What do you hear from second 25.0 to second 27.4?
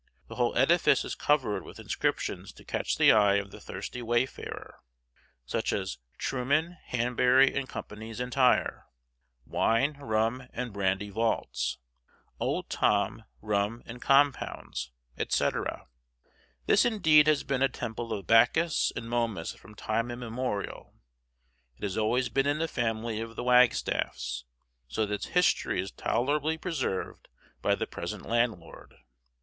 that its history is tolerably preserved